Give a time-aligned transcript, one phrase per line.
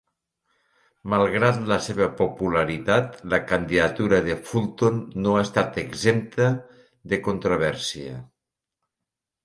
[1.13, 6.53] Malgrat la seva popularitat, la candidatura de Fulton no ha estat exempta
[7.15, 8.21] de controvèrsia.